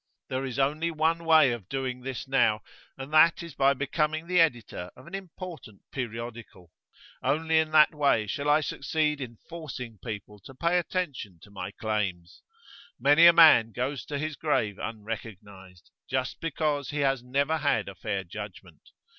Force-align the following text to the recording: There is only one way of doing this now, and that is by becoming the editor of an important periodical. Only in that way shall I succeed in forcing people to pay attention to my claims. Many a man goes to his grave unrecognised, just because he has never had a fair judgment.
There 0.29 0.45
is 0.45 0.57
only 0.57 0.89
one 0.89 1.25
way 1.25 1.51
of 1.51 1.69
doing 1.69 2.01
this 2.01 2.27
now, 2.27 2.63
and 2.97 3.13
that 3.13 3.43
is 3.43 3.53
by 3.53 3.75
becoming 3.75 4.25
the 4.25 4.39
editor 4.41 4.89
of 4.95 5.05
an 5.05 5.13
important 5.13 5.81
periodical. 5.91 6.71
Only 7.21 7.59
in 7.59 7.69
that 7.73 7.93
way 7.93 8.25
shall 8.25 8.49
I 8.49 8.61
succeed 8.61 9.21
in 9.21 9.37
forcing 9.47 9.99
people 10.03 10.39
to 10.39 10.55
pay 10.55 10.79
attention 10.79 11.37
to 11.43 11.51
my 11.51 11.69
claims. 11.69 12.41
Many 12.99 13.27
a 13.27 13.33
man 13.33 13.73
goes 13.73 14.03
to 14.05 14.17
his 14.17 14.35
grave 14.37 14.79
unrecognised, 14.79 15.91
just 16.09 16.39
because 16.39 16.89
he 16.89 17.01
has 17.01 17.21
never 17.21 17.57
had 17.57 17.87
a 17.87 17.93
fair 17.93 18.23
judgment. 18.23 18.81